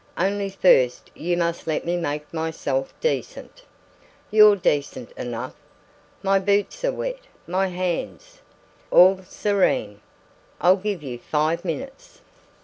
[0.17, 3.61] "Only first you must let me make myself decent."
[4.31, 5.53] "You're decent enough!"
[6.23, 8.41] "My boots are wet; my hands"
[8.89, 10.01] "All serene!
[10.59, 12.21] I'll give you five minutes."